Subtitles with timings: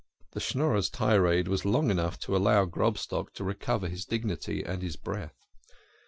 [0.31, 4.81] The Schnorrer's tirade was long enough to allow Grob stock to recover his dignity and
[4.81, 5.37] his breath.